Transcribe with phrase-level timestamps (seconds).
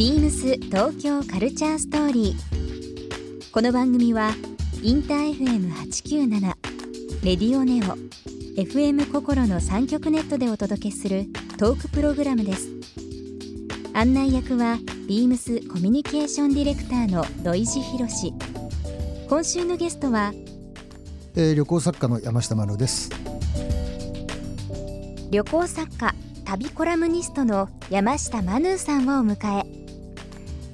[0.00, 3.50] ビームス東京カルチャーストーリー。
[3.52, 4.30] この番組は
[4.82, 6.40] インター FM897
[7.22, 7.98] レディオネオ
[8.58, 11.26] FM 心の三極ネットでお届けする
[11.58, 12.70] トークプログラムです。
[13.92, 18.32] 案内役はビームスコミュニケーションディレクターの土井博志。
[19.28, 20.32] 今週のゲストは
[21.36, 23.10] えー、旅行作家の山下真乃です
[25.30, 26.14] 旅行作家
[26.46, 29.79] 旅コラムニストの山下マヌーさんをお迎え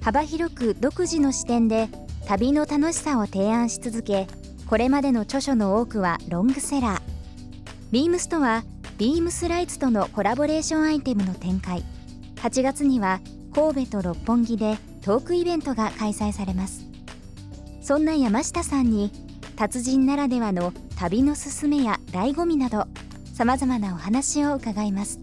[0.06, 1.88] 幅広く独自の視点で
[2.26, 4.28] 旅の楽しさを提案し続け
[4.68, 7.00] これまでの著書の多くはロングセラー。
[7.90, 8.62] ビームスとは
[8.98, 11.82] ビームスライツとのコラボレーションアイテムの展開。
[12.36, 13.18] 8月には
[13.52, 16.86] 神戸と六本木でトークイベントが開催されます。
[17.82, 19.10] そんな山下さんに
[19.56, 22.86] 達人ならではの旅のすすめや醍醐味など
[23.34, 25.18] さまざまなお話を伺います。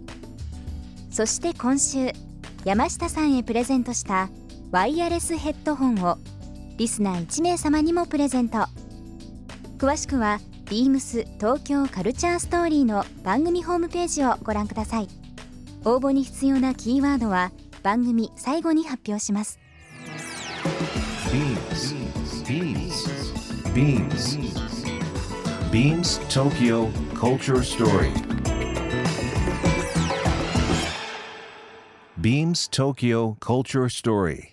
[1.09, 2.11] そして今週
[2.65, 4.27] 山下さんへプレゼントした
[4.73, 6.17] ワイヤレスヘッドホンを
[6.77, 8.65] リスナー1名様にもプレゼント
[9.77, 15.07] 詳しくは beams 東京カルチャーストーリーの番組ホームページをご覧ください
[15.85, 17.51] 応募に必要なキーワードは
[17.83, 19.59] 番組最後に発表します
[23.75, 24.37] Beams.
[25.71, 28.11] Beams Tokyo Culture Story.
[32.19, 34.52] Beams Tokyo Culture Story.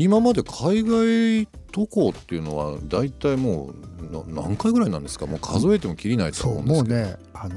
[0.00, 5.26] 今まで海外渡航っていうのは大体もうな何回ぐらいなんですか？
[5.26, 6.96] もう数えてもきりないと思うんですけど。
[6.96, 7.56] もうねあの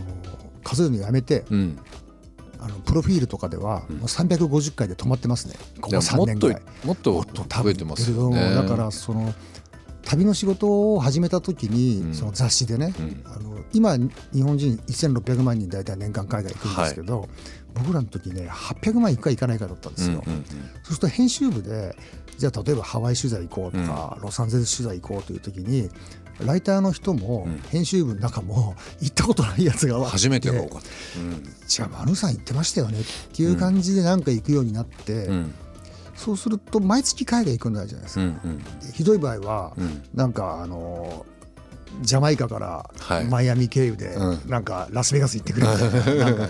[0.64, 1.80] 数えるのやめてうん、
[2.60, 3.98] あのプロフィールとかでは、うん。
[3.98, 5.54] もう350回で止まってますね。
[5.80, 8.56] ここでも3もっと年ぐらいもっともっと多分増えてますよね。
[8.56, 9.34] だからその
[10.12, 12.14] 旅の仕事を始めた時に、うん。
[12.14, 13.24] その雑誌でね、うん。
[13.26, 17.30] あの今日本人1600万人大体年間海外行くんですけど、
[17.74, 21.96] 僕らの時ね800万行くか行かないかだったんですよ、うんうんそうすると編集部で
[22.38, 25.90] じゃあ例えばハワイ取材行こうとか、ロサンゼルス取材行こうという時に
[26.46, 27.62] ライターの人もうん。
[27.70, 30.88] 編集部の中も行ったことないやつが初めてが多かった、
[31.68, 35.54] じゃあマヌさん行ってましたよねっていう感じでなんか行くようになって、うんうん
[36.24, 38.58] そうすると毎月海外行くんだじゃないですか、うんうん。
[38.60, 40.04] でひどい場合はうん。
[40.14, 41.26] なんかあの
[42.02, 43.26] ジャマイカからはい。
[43.26, 44.50] マイアミ経由でうん。
[44.50, 45.74] なんかラスベガス行ってくるみ
[46.04, 46.50] たいな なんか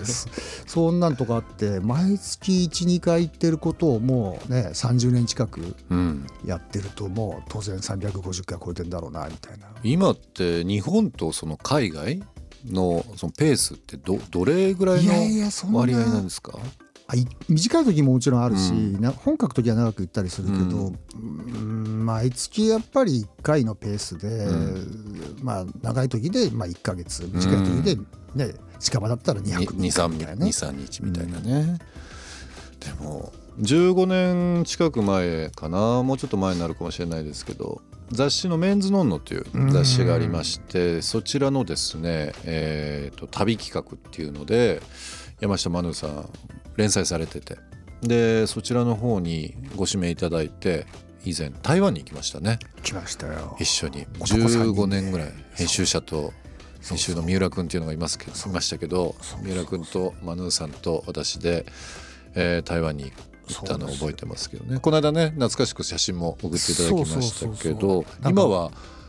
[0.67, 6.27] そんなんとかあって毎月12回行ってることをもうね30年近くうん。
[6.45, 9.67] やってるともう当然350回超えてんだろうなみたいな。
[9.83, 12.21] 今って日本とその海外
[12.69, 15.13] のそのペースってどどれぐらいの
[15.73, 16.51] 割合なんですか？
[16.55, 16.61] あい
[17.49, 19.01] 短い時ももちろんあるし、うん。
[19.01, 22.05] な本書く時は長く行ったりするけど、うん。
[22.05, 27.95] 毎月やっぱり1回のペースで、うまあ長い時でまあ1か月短い時で
[28.35, 30.51] ね、近場だったら2泊3日みたいなね。
[30.51, 31.79] 23日みたいなね、
[32.79, 44.81] でも15年近く前かなもうちょっと前になるかもしれないですけど雑誌の「メンズノンノ」という雑誌がありましてそちらのですね、えーと旅企画っていうので
[45.39, 46.29] 山下マヌさん
[46.81, 47.57] 連載されてて。
[48.01, 50.87] でそちらの方にご指名いただいて
[51.23, 52.57] 以前台湾に行きましたね。
[52.81, 53.55] 来ましたよ。
[53.59, 54.07] 一緒に。
[54.19, 54.57] 男三人で。
[54.69, 56.33] 15年ぐらい編集者と
[56.81, 61.65] 編集の三浦君っていうのがいますけどいましたけど三浦君とマヌーさんと私で、
[62.33, 63.11] えー台湾に
[63.47, 64.79] 行ったのを覚えてますけどね。
[64.79, 69.00] この間ね懐かしく写真も送っていただきましたけど今はうん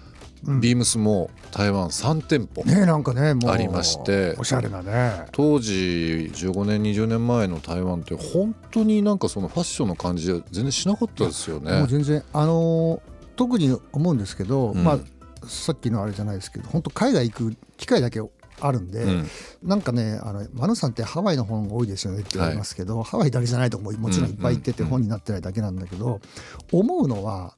[0.44, 4.34] ビームスも台湾3店舗、ねなんかねありまして。
[4.38, 5.26] おしゃれなね。
[5.32, 11.86] 当時15年20年前の台湾って本当になんかそのファッションの感じ全然しなかったですよもねう。
[11.86, 14.84] 全然あのー特に思うんですけど、うん。
[14.84, 14.98] まあ
[15.46, 18.20] さっきのあれじゃないですけど本当海外行く機会だけ
[18.60, 19.26] あるんで、うん。
[19.62, 24.88] なんかねあのマヌさんってハワイの本が多いですよねって言われますけど、ハワイだけじゃないとこももちろんいっぱい行っててうん。
[24.90, 26.20] 本になってないだけなんだけど、
[26.72, 27.54] 思うのは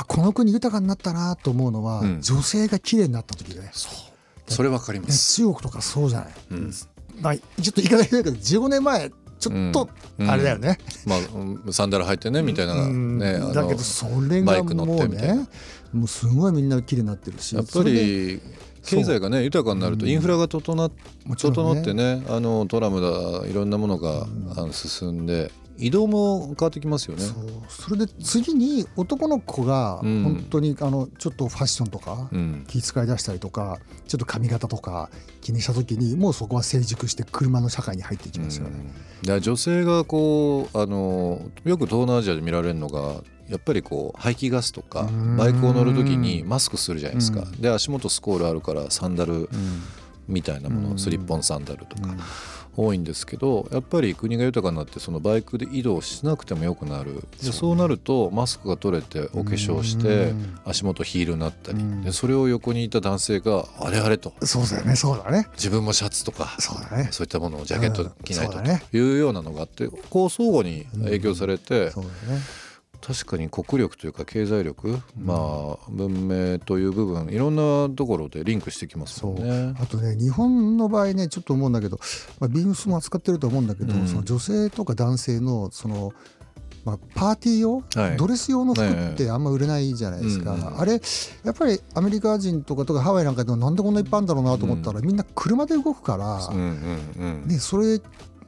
[0.00, 2.20] あこの国豊かになったなと思うのは、うん。
[2.20, 3.70] 女性が綺麗になった時でね。
[3.72, 4.52] そう。
[4.52, 5.36] それわかりまねす。
[5.36, 6.72] 中国とかそうじゃない、うん。
[7.20, 10.30] まあ、ちょっと言い方変だけど15年前ちょっとうん。
[10.30, 13.18] あれだよね、まあうんサンダル履いてねみたいなうん。
[13.18, 15.48] ねだけどそれがバイク乗もうね
[15.92, 18.40] もうすごいみんな綺麗になってるしやっぱり
[18.84, 20.90] 経済がね豊かになるとインフラが整
[21.36, 27.22] 整ってねあのトラムだいろんなものがあの進んで移動も変わってきますよね。
[27.22, 27.34] そう。
[27.68, 30.22] それで次に男の子がうん。
[30.24, 32.64] 本当にあのちょっとファッションとかうん。
[32.66, 35.10] 気遣い出したりとかちょっと髪型とか
[35.40, 38.92] 気にした時にもうそこは成熟して車の社会に入っていきますよね。
[39.26, 39.40] うん。
[39.40, 45.36] 女性がこうあのよく東南アジアで見られるのがやっぱりこう排気ガスとかうん。
[45.36, 47.60] バイクを乗る時にマスクするじゃないですか、うん。
[47.60, 49.48] で足元スコールあるからサンダルうん。
[50.26, 50.98] みたいなもの、うん。
[50.98, 52.08] スリッポンサンダルとか。
[52.08, 52.20] うん
[52.78, 57.24] 多いんですけどやっぱり国が豊かになってそのバイクで移動しなくてもよくなる。
[57.42, 60.58] でそうなるとマスクが取れてお化粧してうん。
[60.64, 61.78] 足元ヒールになったり。
[61.78, 62.02] うん。
[62.02, 64.32] でそれを横にいた男性があれあれと。
[64.42, 64.94] そうだよね。
[64.94, 65.48] そうだね。
[65.54, 67.08] 自分もシャツとかそうだね。
[67.10, 72.40] そういったものをジャケット着ないとというようなのがあってこう相互に影響されてそうだね
[73.00, 79.74] 確かに国力というか経済力まあ文明という部分いろんなところでリンクしてきますもんね。
[79.80, 81.98] あとね日本の場合ねちょっと思うんだけど、
[82.40, 84.06] まあ、ビームスも扱ってると思うんだけど、うん。
[84.08, 86.12] その女性とか男性のその、
[86.84, 88.16] まあ、パーティー用、はい。
[88.16, 90.80] ドレス用の服ってあんま売れないじゃないですか、うんうん。
[90.80, 90.98] あれや
[91.52, 96.56] っぱりアメリカ人とかとかハワイなんかでもなんでこんないっぱいあるんだろうなと思ったら、みんな車で動くから、うん
[97.16, 97.48] うんうん。
[97.48, 98.00] ね、それ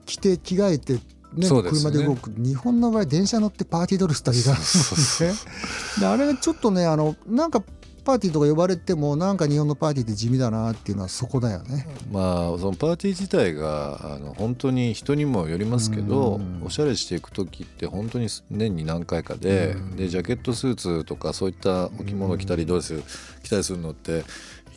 [0.07, 0.99] 着て着替えて、
[1.35, 1.71] ねね。
[1.71, 4.57] 車で動く日本の場合電車乗ってパーティードレスだけが。
[4.57, 5.35] そうそうね
[6.01, 7.63] であれがちょっとねあのなんか
[8.03, 11.87] パーティーとか呼ばれてもなんか日本のパーティーって地味だなっていうのはそこだよね。
[12.11, 16.63] まあそのパーティー自体があの本当に人にもよりますけどうん。
[16.65, 19.97] おしゃれしていく時って本当に年に何回かでうん。
[19.97, 23.03] でジャケットスーツとかそういったお着物着たりドレス
[23.43, 24.25] 着たりするのって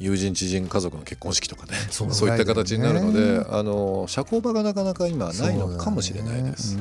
[0.04, 1.78] 友人知人家族の結婚式とかね。
[1.90, 3.46] そそうういった形になるのでね。
[3.50, 6.78] あの社交場がなかなか今ないのかもしれないです。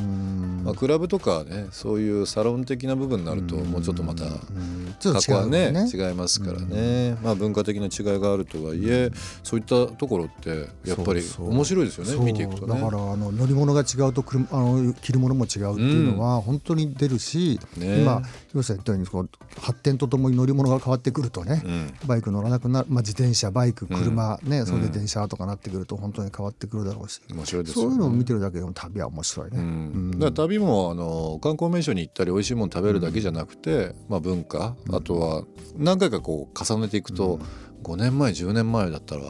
[0.62, 4.94] まあ、クラブとかねそういうサロン的な部分になるともうちょっとまたうん。
[5.00, 9.10] ちょっと過去はね違いますからね、まあ、文化的な違いがあるとはいえ
[9.42, 12.24] そういったところってやっぱり面白いですよねそう。
[12.24, 12.80] 見ていくとね。
[12.80, 18.02] だからあの乗り物が違うと車あの着るものも違うっていうのは本当に出るし、ね。
[18.02, 19.28] 今広瀬さん言ったようにこう
[19.60, 21.94] 発展とともに乗り物が変わってくるとね、うん。
[22.06, 29.58] バイク乗らなくなる、まあ、自転車バイク車、ねそれで電車とかなってくると本当に変わってくるだろうし、面白いですそういうのを見てるだけでも旅は面白いね。
[29.58, 30.10] うん。
[30.12, 35.44] だから旅もあの観光名所に行ったり美味しいもの食べるだけじゃなくて、まあ、文化あとは
[35.76, 37.38] 何回かこう重ねていくと、
[37.82, 39.22] 5年前10年前だったら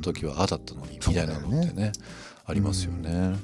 [0.00, 1.92] 時はああだったのにみたいなのってねそうだよ
[2.46, 3.36] ありますよね。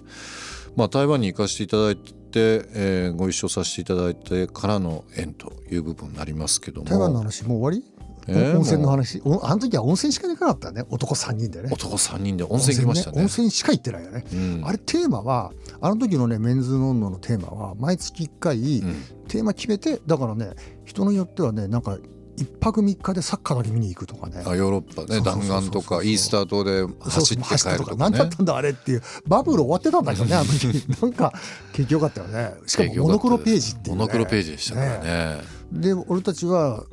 [0.77, 2.05] まあ、台湾に行かせていただいて、
[2.35, 6.87] えーご一緒させていただいてからの縁という部分になりますけども。
[6.89, 7.94] 台湾の話もう終わり、えー
[8.29, 9.21] 温泉の話。
[9.25, 10.85] おあの時は温泉しか行かなかったね。
[10.89, 11.69] 男3人でね。
[11.71, 12.45] 男3人で。
[12.45, 13.21] 温泉行きましたね。
[13.21, 14.63] 温泉,、しか行ってないよね、うん。
[14.65, 18.97] あれテーマはあの時のねメンズノンノのテーマは毎月1回、うん。
[19.29, 20.51] テーマ決めてだからね
[20.85, 21.99] 人によってはねなんか
[22.37, 24.43] 一泊三日でサッカーだけ見に行くとかね。
[24.45, 25.21] あヨーロッパね。
[25.21, 27.97] 弾丸とかイースター島で走って帰るとかね。
[27.99, 30.67] 何だったんだあれっていうバブル終わってたんだけどねあの時。
[31.01, 31.33] なんか
[31.73, 32.55] 景気良かったよね。
[32.67, 35.43] しかもモノクロページっていう、ね、モノクロページでしたからね。
[35.73, 36.85] で俺たちは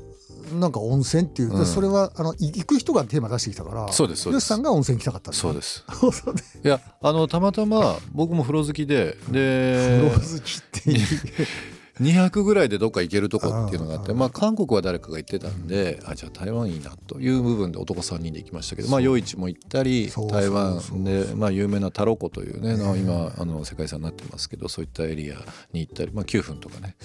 [0.59, 1.65] なんか温泉っていう、でうん。
[1.65, 4.43] それはあのい行く人がテーマ出してきたからそうですそうです。
[4.43, 5.83] 吉さんが温泉行きたかったそうです。
[6.63, 11.07] いやあのたまたま僕も風呂好きでで風呂好きっていう
[12.01, 22.99] 200ぐらいでどっか行けるとこっていうのがあってうんまあ韓国は誰かが行ってたんであじゃあ台湾いいなという部分で男3人で行きましたけどまあ夜市も行ったり台湾でまあ有名なタロ湖というねね。
[22.99, 25.35] 今あの世界遺産になってますけどそういったエリア
[25.73, 26.95] に行ったりまあ9分とかね。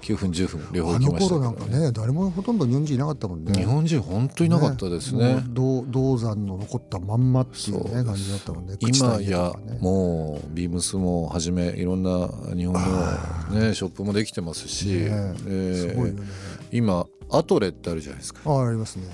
[0.00, 3.52] 9分10分両方あの行きました頃なんかけどねね誰もほとんど日本人いなかったもんね。
[3.52, 5.34] 日本人本当いなかったですね。
[5.34, 8.76] もう銅銅山の残ったまんまっていうね感じだったもんね。
[8.80, 16.22] 今やもうビームスもはじめいろんな日本の、ね、ショップもできてますし、ねですごいよね。
[16.72, 18.40] 今アトレってあるじゃないですか。
[18.44, 19.04] あありますね。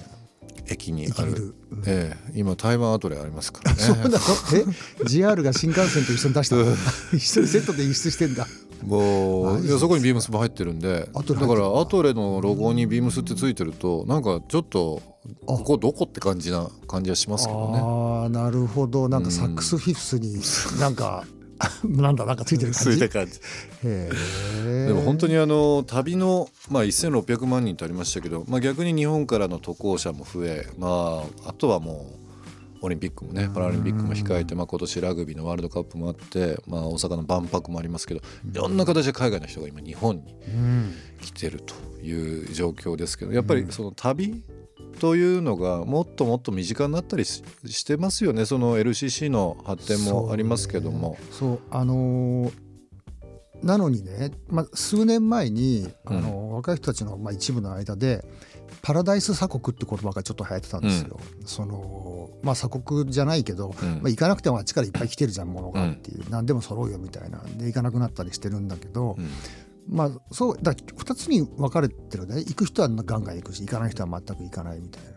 [0.69, 1.29] 駅にある。
[1.29, 3.79] 駅ビル、うんええ今台湾アトレありますからね。
[3.81, 4.17] そうなの
[4.55, 6.57] え？JR が新幹線と一緒に出した？
[6.57, 6.65] の
[7.15, 8.47] 一緒にセットで輸出してんだ。
[8.85, 15.01] もういやそこにビームスも入ってるんでだからアトレのロゴにビームスってついてるとなんかちょっと
[15.47, 17.79] ここどこって感じな感じはしますけどね。
[17.83, 19.09] ああなるほど。
[19.09, 20.41] なんかサックスフィフスに
[20.79, 21.25] なんか
[21.85, 23.09] なんだなんかついてる感じ？
[23.09, 23.41] 感じ。
[23.83, 32.27] でも本当にあの旅の、まあ、1600万人とありましたけど、まあ、逆に日本からの渡航者も増え、まあ、あとはもう
[32.83, 40.93] オリンピックもねパラリンピックも控えて、まあ、今年ラグビーのワールドカップもあって、まあ、大阪の万博もありますけどいろんな形で海外の人が今日本にうん。
[41.23, 44.43] 来てるという状況ですけどやっぱりその旅
[44.99, 48.47] というのがもっともっと身近になったりししてますよね。
[48.47, 51.17] その LCC の発展もありますけども。
[51.31, 52.53] そうあのー
[53.63, 56.23] なのにね、まあ、数年前にあうん。
[56.23, 58.23] の、若い人たちの、まあ、一部の間で
[58.83, 61.19] パラダイス鎖国って言葉がちょっと流行ってたんですよ。
[61.47, 63.89] そのまあ鎖国じゃないけど、うん。
[63.95, 69.29] まあ、行かなくてもあっちからいっぱい来てるじゃんものがっていう、何でも揃うよみたいなで行かなくなったりしてるんだけど、うん
[69.89, 72.37] まあそうだ2つに分かれてるね。
[72.37, 75.11] 行く人はガンガン行くし行かない人は全く行かないみたいな。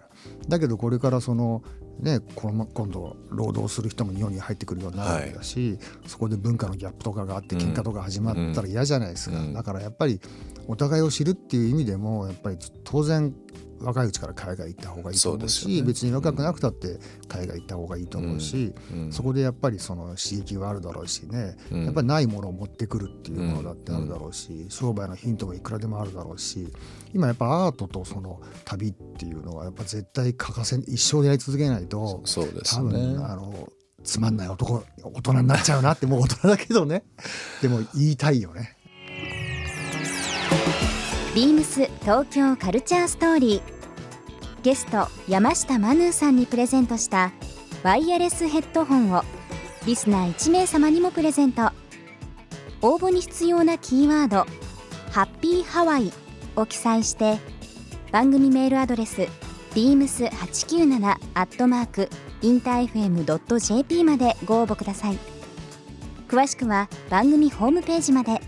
[0.47, 1.63] だけどこれからその
[1.99, 10.19] ねこの今度労働する人も日本に入ってくるようになるわけだし、そこで文化のギャップとかがあって喧嘩とか始まったら嫌じゃないですか、うんだからやっぱり
[10.67, 13.33] お互いを知るっていう意味でもやっぱり当然
[13.81, 15.81] 若いうちから海外行った方がいいと思うしね。
[15.83, 21.86] 別に若くなくたって海外行った方がいいと思うし、うんそこでやっぱりその刺激はあるだろうしね、うん。
[21.86, 26.67] やっぱりないものを持ってくるっていうものだってあるだろうし、商売のヒントもいくらでもあるだろうし
[27.13, 33.69] 今やっぱアートとその旅っていうのはやっぱ絶対欠かせ一生でやり続けないとそうです多分、ねあの
[34.01, 37.03] つまんない男大人になっちゃうなってもう大人だけどね。
[37.62, 38.77] でも言いたいよね。
[41.36, 43.62] ビームス東京カルチャーストーリー。
[44.63, 47.31] ゲスト山下マヌーさんにプレゼントした
[47.83, 49.21] ワイヤレスヘッドホンを
[49.86, 51.71] リスナー1名様にもプレゼント。
[52.81, 54.48] 応募に必要なキーワード
[55.13, 56.12] 「ハッピーハワイ」
[56.57, 57.38] を記載して
[58.12, 59.27] 番組メールアドレス
[59.75, 62.09] beams897 アットマーク
[62.41, 65.19] インター FM.jp までご応募ください。
[66.27, 68.41] 詳しくは番組ホームページまで。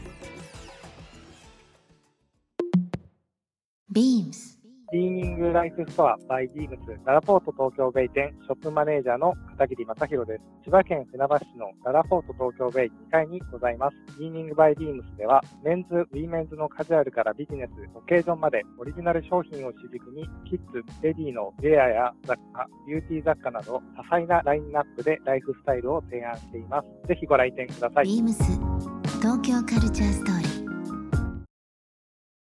[3.93, 4.57] ビームス
[4.89, 10.41] クリーニングライフストアバイビームスララポート東京ベイ店ショップマネージャーの片桐正宏です。
[10.63, 14.15] 千葉県船橋市のララポート東京ベイ2階にございます。
[14.15, 27.07] ビーミングバイビームスではメンズ、ウィメンズのカジュアルからビジネス、オケージョンまでオリジナル商品を主軸にキッズ、レディのウェアや雑貨、ビューティー雑貨など多彩なラインナップでライフスタイルを提案しています。
[27.07, 28.05] ぜひご来店ください。
[28.05, 28.25] 東
[29.41, 30.40] 京カルチャーストーリー